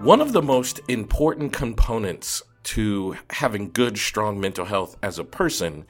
One 0.00 0.22
of 0.22 0.32
the 0.32 0.40
most 0.40 0.80
important 0.88 1.52
components 1.52 2.42
to 2.62 3.18
having 3.28 3.70
good, 3.70 3.98
strong 3.98 4.40
mental 4.40 4.64
health 4.64 4.96
as 5.02 5.18
a 5.18 5.24
person 5.24 5.84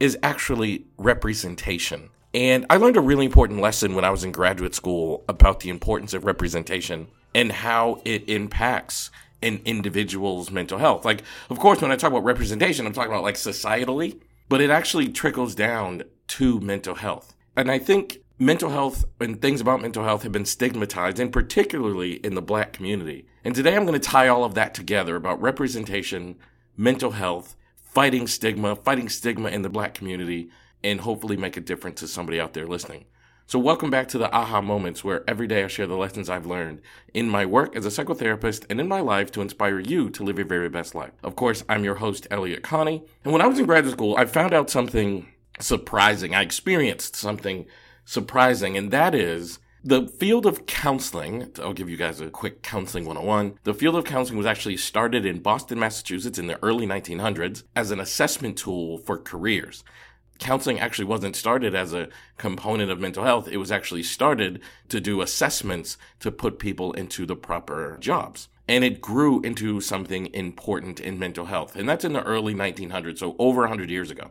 is 0.00 0.16
actually 0.22 0.86
representation. 0.96 2.08
And 2.32 2.64
I 2.70 2.78
learned 2.78 2.96
a 2.96 3.02
really 3.02 3.26
important 3.26 3.60
lesson 3.60 3.94
when 3.94 4.06
I 4.06 4.10
was 4.10 4.24
in 4.24 4.32
graduate 4.32 4.74
school 4.74 5.22
about 5.28 5.60
the 5.60 5.68
importance 5.68 6.14
of 6.14 6.24
representation 6.24 7.08
and 7.34 7.52
how 7.52 8.00
it 8.06 8.26
impacts 8.26 9.10
an 9.42 9.60
individual's 9.66 10.50
mental 10.50 10.78
health. 10.78 11.04
Like, 11.04 11.22
of 11.50 11.58
course, 11.58 11.82
when 11.82 11.92
I 11.92 11.96
talk 11.96 12.10
about 12.10 12.24
representation, 12.24 12.86
I'm 12.86 12.94
talking 12.94 13.12
about 13.12 13.22
like 13.22 13.34
societally, 13.34 14.18
but 14.48 14.62
it 14.62 14.70
actually 14.70 15.10
trickles 15.10 15.54
down 15.54 16.04
to 16.28 16.58
mental 16.60 16.94
health. 16.94 17.34
And 17.54 17.70
I 17.70 17.78
think 17.78 18.21
mental 18.42 18.70
health 18.70 19.04
and 19.20 19.40
things 19.40 19.60
about 19.60 19.80
mental 19.80 20.02
health 20.02 20.24
have 20.24 20.32
been 20.32 20.44
stigmatized, 20.44 21.20
and 21.20 21.32
particularly 21.32 22.14
in 22.14 22.34
the 22.34 22.42
black 22.42 22.72
community. 22.72 23.24
And 23.44 23.54
today 23.54 23.76
I'm 23.76 23.86
going 23.86 23.98
to 23.98 24.08
tie 24.08 24.26
all 24.26 24.42
of 24.42 24.54
that 24.54 24.74
together 24.74 25.14
about 25.14 25.40
representation, 25.40 26.36
mental 26.76 27.12
health, 27.12 27.54
fighting 27.76 28.26
stigma, 28.26 28.74
fighting 28.74 29.08
stigma 29.08 29.48
in 29.50 29.62
the 29.62 29.68
black 29.68 29.94
community, 29.94 30.50
and 30.82 31.00
hopefully 31.00 31.36
make 31.36 31.56
a 31.56 31.60
difference 31.60 32.00
to 32.00 32.08
somebody 32.08 32.40
out 32.40 32.52
there 32.52 32.66
listening. 32.66 33.04
So, 33.46 33.60
welcome 33.60 33.90
back 33.90 34.08
to 34.08 34.18
the 34.18 34.32
aha 34.34 34.60
moments 34.60 35.04
where 35.04 35.22
every 35.28 35.46
day 35.46 35.62
I 35.62 35.68
share 35.68 35.86
the 35.86 35.96
lessons 35.96 36.28
I've 36.28 36.46
learned 36.46 36.80
in 37.14 37.28
my 37.28 37.46
work 37.46 37.76
as 37.76 37.86
a 37.86 37.90
psychotherapist 37.90 38.66
and 38.68 38.80
in 38.80 38.88
my 38.88 39.00
life 39.00 39.30
to 39.32 39.40
inspire 39.40 39.78
you 39.78 40.10
to 40.10 40.24
live 40.24 40.38
your 40.38 40.46
very 40.48 40.68
best 40.68 40.96
life. 40.96 41.12
Of 41.22 41.36
course, 41.36 41.62
I'm 41.68 41.84
your 41.84 41.96
host, 41.96 42.26
Elliott 42.28 42.64
Connie. 42.64 43.04
And 43.22 43.32
when 43.32 43.42
I 43.42 43.46
was 43.46 43.60
in 43.60 43.66
graduate 43.66 43.94
school, 43.94 44.16
I 44.16 44.24
found 44.24 44.52
out 44.52 44.68
something 44.68 45.28
surprising. 45.60 46.34
I 46.34 46.42
experienced 46.42 47.14
something 47.14 47.66
surprising, 48.04 48.76
and 48.76 48.90
that 48.90 49.14
is 49.14 49.58
the 49.84 50.06
field 50.06 50.46
of 50.46 50.66
counseling, 50.66 51.50
I'll 51.60 51.72
give 51.72 51.90
you 51.90 51.96
guys 51.96 52.20
a 52.20 52.30
quick 52.30 52.62
counseling 52.62 53.04
101. 53.04 53.58
The 53.64 53.74
field 53.74 53.96
of 53.96 54.04
counseling 54.04 54.38
was 54.38 54.46
actually 54.46 54.76
started 54.76 55.26
in 55.26 55.40
Boston, 55.40 55.80
Massachusetts 55.80 56.38
in 56.38 56.46
the 56.46 56.62
early 56.62 56.86
1900s 56.86 57.64
as 57.74 57.90
an 57.90 57.98
assessment 57.98 58.56
tool 58.56 58.98
for 58.98 59.18
careers. 59.18 59.82
Counseling 60.38 60.78
actually 60.78 61.06
wasn't 61.06 61.34
started 61.34 61.74
as 61.74 61.92
a 61.92 62.08
component 62.36 62.92
of 62.92 63.00
mental 63.00 63.24
health. 63.24 63.48
It 63.48 63.56
was 63.56 63.72
actually 63.72 64.04
started 64.04 64.60
to 64.88 65.00
do 65.00 65.20
assessments 65.20 65.98
to 66.20 66.30
put 66.30 66.60
people 66.60 66.92
into 66.92 67.26
the 67.26 67.36
proper 67.36 67.96
jobs. 68.00 68.48
And 68.68 68.84
it 68.84 69.00
grew 69.00 69.40
into 69.42 69.80
something 69.80 70.32
important 70.34 71.00
in 71.00 71.18
mental 71.18 71.46
health. 71.46 71.76
And 71.76 71.88
that's 71.88 72.04
in 72.04 72.12
the 72.12 72.22
early 72.22 72.54
1900s, 72.54 73.18
so 73.18 73.36
over 73.38 73.62
100 73.62 73.90
years 73.90 74.10
ago. 74.10 74.30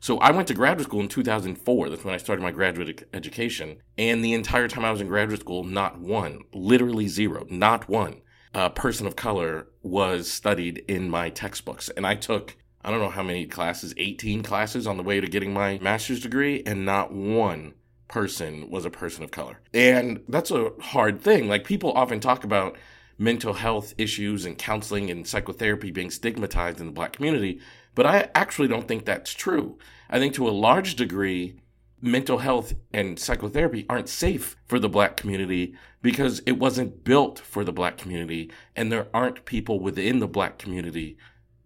So 0.00 0.18
I 0.18 0.32
went 0.32 0.48
to 0.48 0.54
graduate 0.54 0.86
school 0.86 1.00
in 1.00 1.08
2004. 1.08 1.88
That's 1.88 2.04
when 2.04 2.14
I 2.14 2.18
started 2.18 2.42
my 2.42 2.50
graduate 2.50 3.08
education. 3.12 3.82
And 3.96 4.24
the 4.24 4.32
entire 4.32 4.66
time 4.66 4.84
I 4.84 4.90
was 4.90 5.00
in 5.00 5.06
graduate 5.06 5.40
school, 5.40 5.62
not 5.62 6.00
one, 6.00 6.40
literally 6.52 7.06
zero, 7.06 7.46
not 7.48 7.88
one 7.88 8.20
uh, 8.54 8.68
person 8.70 9.06
of 9.06 9.16
color 9.16 9.68
was 9.82 10.30
studied 10.30 10.78
in 10.88 11.08
my 11.08 11.30
textbooks. 11.30 11.88
And 11.90 12.06
I 12.06 12.14
took, 12.14 12.56
I 12.84 12.90
don't 12.90 13.00
know 13.00 13.10
how 13.10 13.22
many 13.22 13.46
classes, 13.46 13.94
18 13.96 14.42
classes 14.42 14.86
on 14.86 14.96
the 14.96 15.02
way 15.02 15.20
to 15.20 15.26
getting 15.26 15.52
my 15.52 15.78
master's 15.80 16.20
degree, 16.20 16.62
and 16.66 16.84
not 16.84 17.12
one 17.12 17.74
person 18.08 18.70
was 18.70 18.84
a 18.84 18.90
person 18.90 19.24
of 19.24 19.30
color. 19.30 19.60
And 19.72 20.22
that's 20.28 20.50
a 20.50 20.72
hard 20.80 21.20
thing. 21.20 21.48
Like 21.48 21.64
people 21.64 21.92
often 21.92 22.20
talk 22.20 22.44
about 22.44 22.76
mental 23.22 23.54
health 23.54 23.94
issues 23.96 24.44
and 24.44 24.58
counseling 24.58 25.10
and 25.10 25.26
psychotherapy 25.26 25.90
being 25.90 26.10
stigmatized 26.10 26.80
in 26.80 26.86
the 26.86 26.92
black 26.92 27.12
community. 27.12 27.60
But 27.94 28.06
I 28.06 28.30
actually 28.34 28.68
don't 28.68 28.88
think 28.88 29.04
that's 29.04 29.32
true. 29.32 29.78
I 30.10 30.18
think 30.18 30.34
to 30.34 30.48
a 30.48 30.50
large 30.50 30.96
degree, 30.96 31.60
mental 32.00 32.38
health 32.38 32.74
and 32.92 33.18
psychotherapy 33.18 33.86
aren't 33.88 34.08
safe 34.08 34.56
for 34.66 34.80
the 34.80 34.88
black 34.88 35.16
community 35.16 35.74
because 36.02 36.40
it 36.46 36.52
wasn't 36.52 37.04
built 37.04 37.38
for 37.38 37.62
the 37.64 37.72
black 37.72 37.96
community 37.96 38.50
and 38.74 38.90
there 38.90 39.06
aren't 39.14 39.44
people 39.44 39.78
within 39.78 40.18
the 40.18 40.26
black 40.26 40.58
community 40.58 41.16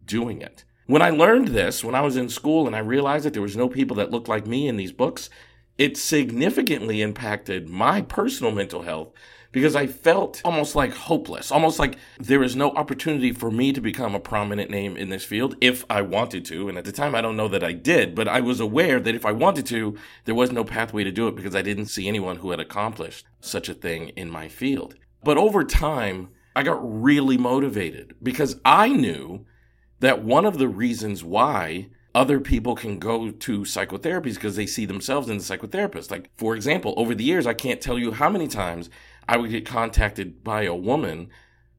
doing 0.05 0.43
it. 0.43 0.65
When 0.87 1.03
I 1.03 1.11
learned 1.11 1.49
this, 1.49 1.83
when 1.83 1.95
I 1.95 2.03
was 2.03 2.17
in 2.17 2.28
school 2.28 2.67
and 2.67 2.77
I 2.77 2.81
realized 2.81 3.25
that 3.25 3.33
there 3.33 3.43
was 3.43 3.56
no 3.56 3.69
people 3.69 3.97
that 3.97 4.11
looked 4.11 4.28
like 4.28 4.47
me 4.47 4.69
in 4.69 4.77
these 4.77 4.93
books, 4.93 5.31
it 5.78 5.97
significantly 5.97 7.00
impacted 7.00 7.69
my 7.69 8.03
personal 8.03 8.53
mental 8.53 8.83
health 8.83 9.12
because 9.56 9.75
I 9.75 9.87
felt 9.87 10.43
almost 10.44 10.77
like 10.77 10.93
hopeless, 10.93 11.50
almost 11.50 11.78
like 11.78 11.97
there 12.19 12.43
is 12.43 12.55
no 12.55 12.72
opportunity 12.72 13.33
for 13.33 13.50
me 13.50 13.72
to 13.72 13.81
become 13.81 14.15
a 14.15 14.21
prominent 14.21 14.71
name 14.71 14.99
in 14.99 15.09
this 15.09 15.25
field 15.25 15.56
if 15.62 15.83
I 15.89 16.03
wanted 16.03 16.44
to. 16.44 16.69
And 16.69 16.77
at 16.77 16.84
the 16.84 16.93
time, 16.93 17.15
I 17.15 17.22
don't 17.22 17.39
know 17.39 17.49
that 17.49 17.65
I 17.65 17.72
did, 17.72 18.15
but 18.15 18.28
I 18.28 18.43
was 18.43 18.61
aware 18.61 19.00
that 19.00 19.15
if 19.15 19.25
I 19.25 19.33
wanted 19.33 19.65
to, 19.69 19.97
there 20.27 20.34
was 20.34 20.53
no 20.53 20.62
pathway 20.62 21.05
to 21.05 21.11
do 21.11 21.27
it 21.27 21.37
because 21.37 21.56
I 21.56 21.62
didn't 21.62 21.87
see 21.87 22.06
anyone 22.06 22.37
who 22.37 22.50
had 22.50 22.61
accomplished 22.61 23.25
such 23.41 23.71
a 23.71 23.75
thing 23.75 24.11
in 24.11 24.28
my 24.28 24.47
field. 24.47 24.97
But 25.25 25.39
over 25.39 25.65
time, 25.65 26.28
I 26.55 26.62
got 26.62 26.78
really 26.83 27.38
motivated 27.38 28.15
because 28.23 28.61
I 28.62 28.88
knew 28.88 29.47
that 30.00 30.23
one 30.23 30.44
of 30.44 30.59
the 30.59 30.69
reasons 30.69 31.25
why 31.25 31.88
other 32.17 32.41
people 32.41 32.75
can 32.75 32.99
go 32.99 33.31
to 33.31 33.61
psychotherapies 33.61 34.27
is 34.27 34.37
because 34.37 34.56
they 34.56 34.65
see 34.65 34.87
themselves 34.87 35.28
in 35.28 35.37
the 35.37 35.44
psychotherapist. 35.44 36.11
Like, 36.11 36.31
for 36.34 36.56
example, 36.56 36.94
over 36.97 37.15
the 37.15 37.23
years, 37.23 37.47
I 37.47 37.53
can't 37.53 37.78
tell 37.78 37.99
you 37.99 38.12
how 38.12 38.31
many 38.31 38.49
times 38.49 38.88
I 39.28 39.37
would 39.37 39.50
get 39.50 39.66
contacted 39.66 40.44
by 40.44 40.62
a 40.62 40.75
woman 40.75 41.31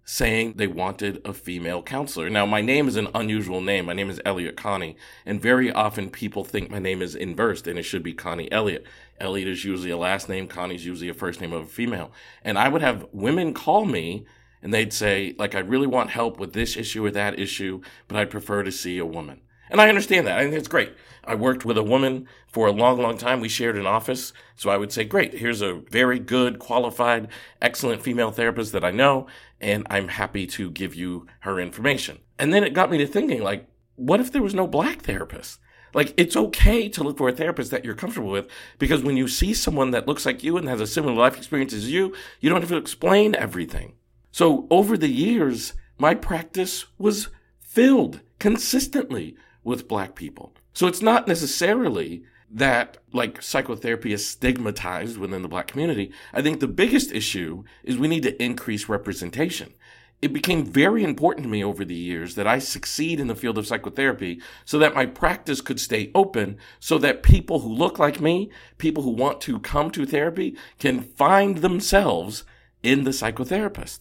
saying 0.04 0.54
they 0.56 0.68
wanted 0.68 1.22
a 1.26 1.34
female 1.34 1.84
counselor. 1.84 2.30
Now, 2.30 2.46
my 2.46 2.62
name 2.62 2.88
is 2.88 2.96
an 2.96 3.10
unusual 3.14 3.60
name. 3.60 3.86
My 3.86 3.94
name 3.94 4.10
is 4.10 4.22
Elliott 4.24 4.56
Connie, 4.56 4.96
and 5.26 5.42
very 5.42 5.70
often 5.70 6.10
people 6.10 6.46
think 6.46 6.72
my 6.72 6.80
name 6.80 7.02
is 7.02 7.14
inversed 7.14 7.68
and 7.68 7.78
it 7.78 7.84
should 7.84 8.04
be 8.04 8.14
Connie 8.14 8.50
Elliott. 8.52 8.86
Elliott 9.20 9.50
is 9.50 9.66
usually 9.66 9.92
a 9.92 9.98
last 9.98 10.30
name, 10.30 10.48
Connie 10.48 10.76
is 10.76 10.86
usually 10.86 11.10
a 11.10 11.14
first 11.14 11.42
name 11.42 11.52
of 11.52 11.64
a 11.64 11.68
female. 11.68 12.12
And 12.42 12.58
I 12.58 12.70
would 12.70 12.82
have 12.82 13.06
women 13.12 13.54
call 13.54 13.84
me 13.84 14.26
and 14.62 14.74
they'd 14.74 14.94
say, 14.94 15.36
like, 15.38 15.56
I 15.56 15.60
really 15.60 15.88
want 15.88 16.10
help 16.10 16.40
with 16.40 16.54
this 16.54 16.78
issue 16.78 17.06
or 17.06 17.12
that 17.12 17.38
issue, 17.38 17.82
but 18.08 18.18
I'd 18.18 18.30
prefer 18.30 18.64
to 18.64 18.72
see 18.72 18.98
a 18.98 19.06
woman. 19.06 19.42
And 19.70 19.82
I 19.82 19.90
understand 19.90 20.28
that. 20.28 20.38
I 20.38 20.44
think 20.44 20.56
it's 20.56 20.68
great. 20.68 20.94
I 21.24 21.36
worked 21.36 21.66
with 21.66 21.78
a 21.78 21.84
woman 21.84 22.28
for 22.48 22.68
a 22.68 22.72
long, 22.72 23.02
long 23.02 23.18
time. 23.18 23.42
We 23.42 23.50
shared 23.50 23.78
an 23.78 23.86
office. 23.86 24.32
So 24.56 24.70
I 24.70 24.78
would 24.78 24.92
say, 24.92 25.04
great, 25.04 25.34
here's 25.36 25.62
a 25.62 25.82
very 25.90 26.20
good, 26.20 26.58
qualified, 26.58 27.28
excellent 27.62 28.02
female 28.02 28.32
therapist 28.32 28.72
that 28.72 28.86
I 28.86 28.92
know, 28.92 29.28
and 29.60 29.86
I'm 29.90 30.08
happy 30.08 30.48
to 30.48 30.72
give 30.72 30.96
you 30.96 31.28
her 31.42 31.60
information. 31.60 32.20
And 32.40 32.54
then 32.54 32.64
it 32.64 32.74
got 32.74 32.90
me 32.90 32.98
to 33.00 33.08
thinking, 33.08 33.44
like, 33.44 33.68
what 33.96 34.22
if 34.22 34.32
there 34.32 34.44
was 34.44 34.54
no 34.54 34.68
black 34.68 35.02
therapist? 35.02 35.60
Like, 35.94 36.14
it's 36.18 36.36
okay 36.36 36.88
to 36.90 37.04
look 37.04 37.18
for 37.18 37.30
a 37.30 37.34
therapist 37.34 37.72
that 37.72 37.84
you're 37.84 37.96
comfortable 37.96 38.30
with 38.30 38.48
because 38.78 39.04
when 39.04 39.18
you 39.18 39.28
see 39.28 39.54
someone 39.54 39.92
that 39.92 40.08
looks 40.08 40.26
like 40.26 40.44
you 40.44 40.58
and 40.58 40.68
has 40.70 40.82
a 40.82 40.88
similar 40.88 41.14
life 41.14 41.38
experience 41.38 41.74
as 41.74 41.92
you, 41.92 42.14
you 42.40 42.50
don't 42.50 42.62
have 42.62 42.70
to 42.70 42.78
explain 42.78 43.36
everything. 43.36 43.94
So 44.32 44.68
over 44.70 44.98
the 44.98 45.10
years, 45.10 45.74
my 45.98 46.14
practice 46.14 46.86
was 46.98 47.30
filled 47.60 48.22
consistently 48.40 49.36
with 49.68 49.90
black 49.90 50.16
people. 50.16 50.54
So 50.72 50.88
it's 50.88 51.02
not 51.02 51.28
necessarily 51.28 52.24
that 52.50 53.00
like 53.12 53.42
psychotherapy 53.42 54.14
is 54.14 54.26
stigmatized 54.26 55.18
within 55.18 55.42
the 55.42 55.50
black 55.50 55.68
community. 55.68 56.14
I 56.34 56.42
think 56.42 56.62
the 56.62 56.70
biggest 56.70 57.12
issue 57.12 57.66
is 57.84 57.98
we 57.98 58.08
need 58.08 58.24
to 58.24 58.42
increase 58.42 58.88
representation. 58.88 59.74
It 60.22 60.32
became 60.32 60.64
very 60.64 61.04
important 61.04 61.44
to 61.44 61.50
me 61.50 61.66
over 61.66 61.84
the 61.84 61.94
years 61.94 62.36
that 62.36 62.48
I 62.48 62.60
succeed 62.60 63.20
in 63.20 63.28
the 63.28 63.36
field 63.36 63.58
of 63.58 63.68
psychotherapy 63.68 64.42
so 64.64 64.80
that 64.80 64.96
my 64.96 65.06
practice 65.06 65.60
could 65.60 65.82
stay 65.82 66.12
open 66.16 66.58
so 66.80 66.98
that 67.00 67.22
people 67.22 67.60
who 67.60 67.70
look 67.70 68.00
like 68.00 68.22
me, 68.22 68.50
people 68.78 69.04
who 69.04 69.10
want 69.10 69.42
to 69.42 69.60
come 69.60 69.92
to 69.92 70.06
therapy 70.06 70.56
can 70.80 71.02
find 71.02 71.58
themselves 71.58 72.46
in 72.84 73.04
the 73.04 73.12
psychotherapist. 73.12 74.00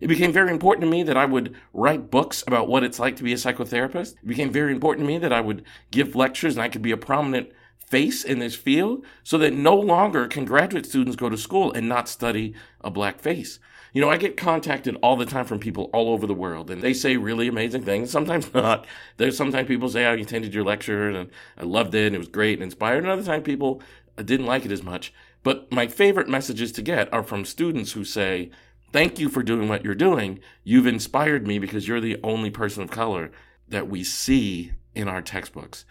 It 0.00 0.08
became 0.08 0.32
very 0.32 0.50
important 0.50 0.82
to 0.82 0.90
me 0.90 1.02
that 1.04 1.16
I 1.16 1.24
would 1.24 1.54
write 1.72 2.10
books 2.10 2.44
about 2.46 2.68
what 2.68 2.84
it's 2.84 2.98
like 2.98 3.16
to 3.16 3.22
be 3.22 3.32
a 3.32 3.36
psychotherapist. 3.36 4.14
It 4.14 4.26
became 4.26 4.50
very 4.50 4.72
important 4.72 5.06
to 5.06 5.12
me 5.12 5.18
that 5.18 5.32
I 5.32 5.40
would 5.40 5.64
give 5.90 6.14
lectures 6.14 6.54
and 6.54 6.62
I 6.62 6.68
could 6.68 6.82
be 6.82 6.92
a 6.92 6.96
prominent 6.96 7.50
face 7.86 8.24
in 8.24 8.38
this 8.38 8.54
field 8.54 9.04
so 9.22 9.38
that 9.38 9.54
no 9.54 9.74
longer 9.74 10.26
can 10.26 10.44
graduate 10.44 10.86
students 10.86 11.16
go 11.16 11.28
to 11.28 11.36
school 11.36 11.72
and 11.72 11.88
not 11.88 12.08
study 12.08 12.54
a 12.80 12.90
black 12.90 13.20
face. 13.20 13.58
You 13.92 14.02
know, 14.02 14.10
I 14.10 14.18
get 14.18 14.36
contacted 14.36 14.96
all 15.02 15.16
the 15.16 15.24
time 15.24 15.46
from 15.46 15.58
people 15.58 15.88
all 15.94 16.10
over 16.10 16.26
the 16.26 16.34
world 16.34 16.70
and 16.70 16.82
they 16.82 16.92
say 16.92 17.16
really 17.16 17.48
amazing 17.48 17.84
things, 17.84 18.10
sometimes 18.10 18.52
not. 18.54 18.86
There's 19.16 19.36
sometimes 19.36 19.68
people 19.68 19.88
say, 19.88 20.04
oh, 20.04 20.10
I 20.12 20.16
attended 20.16 20.52
your 20.52 20.64
lecture 20.64 21.08
and 21.08 21.30
I 21.56 21.62
loved 21.62 21.94
it 21.94 22.06
and 22.06 22.14
it 22.14 22.18
was 22.18 22.28
great 22.28 22.54
and 22.54 22.64
inspired. 22.64 23.04
And 23.04 23.08
other 23.08 23.22
times 23.22 23.44
people 23.44 23.80
didn't 24.16 24.46
like 24.46 24.66
it 24.66 24.72
as 24.72 24.82
much. 24.82 25.14
But 25.42 25.70
my 25.72 25.86
favorite 25.86 26.28
messages 26.28 26.72
to 26.72 26.82
get 26.82 27.12
are 27.14 27.22
from 27.22 27.44
students 27.44 27.92
who 27.92 28.04
say, 28.04 28.50
Thank 28.92 29.18
you 29.18 29.28
for 29.28 29.42
doing 29.42 29.68
what 29.68 29.84
you're 29.84 29.94
doing. 29.94 30.40
You've 30.64 30.86
inspired 30.86 31.46
me 31.46 31.58
because 31.58 31.86
you're 31.86 32.00
the 32.00 32.18
only 32.22 32.50
person 32.50 32.82
of 32.82 32.90
color 32.90 33.30
that 33.68 33.88
we 33.88 34.04
see 34.04 34.72
in 34.94 35.08
our 35.08 35.22
textbooks. 35.22 35.84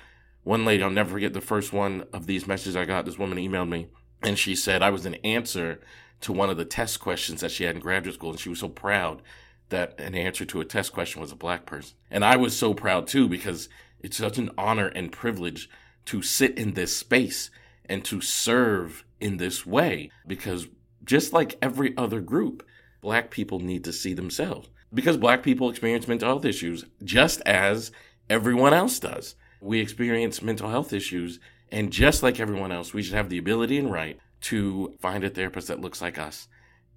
One 0.43 0.65
lady, 0.65 0.83
I'll 0.83 0.89
never 0.89 1.11
forget 1.11 1.33
the 1.33 1.41
first 1.41 1.73
one 1.73 2.05
of 2.13 2.25
these 2.25 2.47
messages 2.47 2.75
I 2.75 2.85
got. 2.85 3.05
This 3.05 3.19
woman 3.19 3.37
emailed 3.37 3.69
me 3.69 3.87
and 4.23 4.39
she 4.39 4.55
said 4.55 4.81
I 4.81 4.89
was 4.89 5.05
an 5.05 5.15
answer 5.15 5.79
to 6.21 6.31
one 6.31 6.49
of 6.49 6.57
the 6.57 6.65
test 6.65 6.99
questions 6.99 7.41
that 7.41 7.51
she 7.51 7.65
had 7.65 7.75
in 7.75 7.81
graduate 7.81 8.15
school. 8.15 8.31
And 8.31 8.39
she 8.39 8.49
was 8.49 8.59
so 8.59 8.69
proud 8.69 9.21
that 9.69 9.99
an 9.99 10.15
answer 10.15 10.45
to 10.45 10.61
a 10.61 10.65
test 10.65 10.93
question 10.93 11.21
was 11.21 11.31
a 11.31 11.35
black 11.35 11.65
person. 11.65 11.95
And 12.09 12.23
I 12.23 12.35
was 12.37 12.55
so 12.55 12.73
proud 12.73 13.07
too 13.07 13.27
because 13.27 13.69
it's 13.99 14.17
such 14.17 14.37
an 14.37 14.51
honor 14.57 14.87
and 14.87 15.11
privilege 15.11 15.69
to 16.05 16.21
sit 16.21 16.57
in 16.57 16.73
this 16.73 16.95
space 16.95 17.49
and 17.85 18.03
to 18.05 18.21
serve 18.21 19.03
in 19.19 19.37
this 19.37 19.65
way 19.65 20.11
because 20.27 20.67
just 21.03 21.33
like 21.33 21.57
every 21.61 21.95
other 21.97 22.21
group, 22.21 22.65
black 23.05 23.29
people 23.29 23.59
need 23.59 23.83
to 23.83 23.93
see 23.93 24.13
themselves. 24.15 24.67
because 24.95 25.17
black 25.17 25.43
people 25.43 25.69
experience 25.69 26.07
mental 26.07 26.29
health 26.29 26.45
issues 26.45 26.85
just 27.03 27.41
as 27.45 27.91
everyone 28.29 28.73
else 28.73 28.97
does. 28.97 29.35
We 29.61 29.79
experience 29.79 30.41
mental 30.41 30.69
health 30.69 30.93
issues, 30.93 31.39
and 31.71 31.91
just 31.91 32.23
like 32.23 32.39
everyone 32.39 32.71
else, 32.71 32.93
we 32.93 33.03
should 33.03 33.15
have 33.15 33.29
the 33.29 33.37
ability 33.37 33.77
and 33.77 33.91
right 33.91 34.17
to 34.41 34.95
find 34.99 35.23
a 35.23 35.29
therapist 35.29 35.67
that 35.67 35.81
looks 35.81 36.01
like 36.01 36.17
us. 36.17 36.47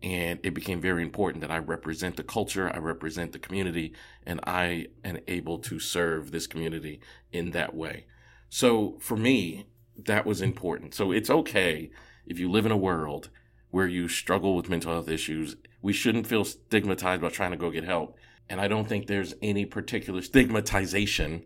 And 0.03 0.39
it 0.45 0.55
became 0.55 0.81
very 0.81 1.03
important 1.03 1.41
that 1.41 1.51
I 1.51 1.59
represent 1.59 2.17
the 2.17 2.23
culture, 2.23 2.71
I 2.73 2.79
represent 2.79 3.33
the 3.33 3.39
community, 3.39 3.95
and 4.25 4.39
I 4.47 4.87
am 5.05 5.19
able 5.27 5.59
to 5.59 5.81
serve 5.81 6.31
this 6.31 6.47
community 6.47 7.01
in 7.33 7.51
that 7.51 7.75
way. 7.75 8.07
So 8.49 8.97
for 9.01 9.17
me, 9.17 9.67
that 10.05 10.25
was 10.25 10.41
important. 10.41 10.95
So 10.95 11.11
it's 11.11 11.31
okay 11.31 11.91
if 12.27 12.39
you 12.39 12.49
live 12.49 12.65
in 12.65 12.73
a 12.73 12.77
world 12.77 13.31
where 13.71 13.89
you 13.89 14.09
struggle 14.09 14.55
with 14.55 14.71
mental 14.71 14.93
health 14.93 15.09
issues. 15.09 15.57
We 15.83 15.93
shouldn't 15.93 16.27
feel 16.27 16.45
stigmatized 16.45 17.21
about 17.21 17.33
trying 17.33 17.53
to 17.53 17.57
go 17.57 17.71
get 17.71 17.85
help. 17.85 18.17
And 18.49 18.61
I 18.61 18.69
don't 18.69 18.89
think 18.89 19.07
there's 19.07 19.35
any 19.43 19.65
particular 19.65 20.23
stigmatization 20.23 21.45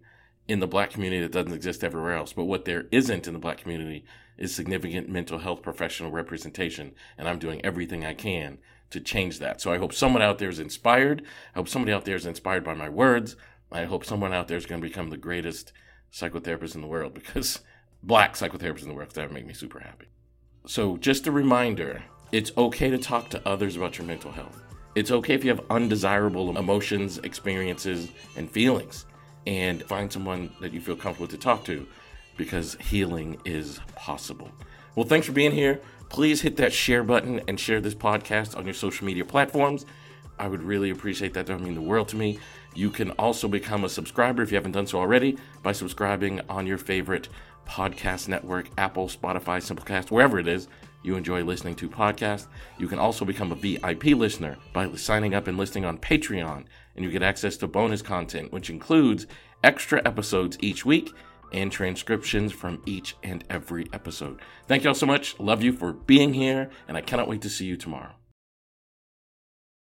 in 0.49 0.61
the 0.61 0.67
black 0.67 0.91
community 0.91 1.23
that 1.23 1.33
doesn't 1.33 1.53
exist 1.53 1.85
everywhere 1.85 2.15
else. 2.15 2.33
But 2.33 2.45
what 2.45 2.65
there 2.65 2.87
isn't 2.91 3.27
in 3.27 3.33
the 3.33 3.39
black 3.39 3.59
community 3.59 4.05
is 4.39 4.55
significant 4.55 5.09
mental 5.09 5.39
health 5.39 5.63
professional 5.63 6.11
representation. 6.11 6.93
And 7.19 7.29
I'm 7.29 7.39
doing 7.39 7.65
everything 7.65 8.05
I 8.05 8.15
can 8.15 8.59
to 8.91 9.01
change 9.01 9.39
that. 9.39 9.61
So 9.61 9.73
I 9.73 9.79
hope 9.79 9.93
someone 9.93 10.23
out 10.23 10.39
there 10.39 10.49
is 10.49 10.59
inspired. 10.59 11.23
I 11.55 11.59
hope 11.59 11.69
somebody 11.69 11.93
out 11.93 12.05
there 12.05 12.17
is 12.17 12.27
inspired 12.27 12.65
by 12.65 12.75
my 12.75 12.89
words. 12.89 13.37
I 13.71 13.85
hope 13.85 14.05
someone 14.05 14.33
out 14.33 14.49
there 14.49 14.59
is 14.59 14.67
going 14.67 14.81
to 14.81 14.87
become 14.87 15.11
the 15.11 15.17
greatest 15.17 15.73
psychotherapist 16.13 16.75
in 16.75 16.83
the 16.83 16.87
world 16.87 17.15
because 17.15 17.61
black 18.03 18.35
psychotherapists 18.35 18.83
in 18.83 18.89
the 18.89 18.95
world, 18.95 19.11
that 19.11 19.29
would 19.29 19.35
make 19.35 19.47
me 19.47 19.55
super 19.55 19.81
happy. 19.81 20.07
So 20.67 20.97
just 20.97 21.27
a 21.27 21.33
reminder, 21.33 22.03
it's 22.33 22.51
okay 22.57 22.89
to 22.89 22.97
talk 22.97 23.29
to 23.29 23.47
others 23.47 23.77
about 23.77 23.99
your 23.99 24.07
mental 24.07 24.33
health. 24.33 24.63
It's 24.95 25.11
okay 25.11 25.35
if 25.35 25.45
you 25.45 25.51
have 25.51 25.65
undesirable 25.69 26.57
emotions, 26.57 27.19
experiences, 27.19 28.11
and 28.37 28.51
feelings, 28.51 29.05
and 29.47 29.83
find 29.85 30.11
someone 30.11 30.51
that 30.61 30.73
you 30.73 30.81
feel 30.81 30.97
comfortable 30.97 31.29
to 31.29 31.37
talk 31.37 31.65
to 31.65 31.87
because 32.39 32.75
healing 32.77 33.39
is 33.45 33.81
possible. 33.95 34.51
Well, 34.97 35.07
thanks 35.07 35.27
for 35.27 35.33
being 35.33 35.53
here. 35.53 35.81
Please 36.09 36.41
hit 36.41 36.57
that 36.57 36.73
share 36.73 37.05
button 37.05 37.43
and 37.49 37.61
share 37.61 37.81
this 37.81 37.95
podcast 37.95 38.57
on 38.57 38.65
your 38.65 38.75
social 38.75 39.07
media 39.07 39.25
platforms. 39.25 39.85
I 40.39 40.49
would 40.49 40.63
really 40.63 40.91
appreciate 40.91 41.35
that. 41.35 41.47
That 41.47 41.59
would 41.59 41.65
mean 41.65 41.75
the 41.75 41.83
world 41.83 42.09
to 42.09 42.17
me. 42.17 42.39
You 42.75 42.91
can 42.91 43.11
also 43.13 43.49
become 43.49 43.85
a 43.85 43.89
subscriber 43.89 44.43
if 44.43 44.51
you 44.51 44.57
haven't 44.57 44.73
done 44.73 44.87
so 44.87 44.99
already 44.99 45.37
by 45.63 45.73
subscribing 45.73 46.41
on 46.49 46.67
your 46.67 46.79
favorite 46.79 47.29
podcast 47.67 48.29
network 48.29 48.69
Apple, 48.79 49.09
Spotify, 49.09 49.59
Simplecast, 49.61 50.11
wherever 50.11 50.39
it 50.39 50.49
is 50.49 50.69
you 51.03 51.17
enjoy 51.17 51.43
listening 51.43 51.75
to 51.77 51.89
podcasts. 51.89 52.47
You 52.79 52.89
can 52.89 52.99
also 52.99 53.25
become 53.25 53.53
a 53.53 53.57
VIP 53.57 54.05
listener 54.07 54.57
by 54.73 54.93
signing 54.95 55.35
up 55.35 55.47
and 55.47 55.59
listening 55.59 55.85
on 55.85 55.99
Patreon, 55.99 56.65
and 56.97 57.05
you 57.05 57.11
get 57.11 57.23
access 57.23 57.57
to 57.59 57.67
bonus 57.67 58.03
content, 58.03 58.53
which 58.53 58.71
includes 58.71 59.27
extra 59.65 60.01
episodes 60.05 60.57
each 60.61 60.85
week 60.85 61.13
and 61.53 61.71
transcriptions 61.71 62.53
from 62.53 62.83
each 62.87 63.17
and 63.23 63.45
every 63.51 63.87
episode. 63.93 64.41
Thank 64.67 64.85
you 64.85 64.91
all 64.91 64.95
so 64.95 65.07
much. 65.07 65.39
Love 65.39 65.63
you 65.63 65.73
for 65.73 65.93
being 65.93 66.35
here, 66.35 66.71
and 66.89 66.97
I 66.97 67.01
cannot 67.03 67.29
wait 67.29 67.43
to 67.43 67.51
see 67.51 67.67
you 67.67 67.77
tomorrow. 67.77 68.13